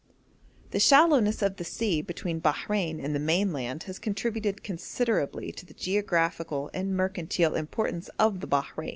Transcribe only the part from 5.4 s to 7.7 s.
to the geographical and mercantile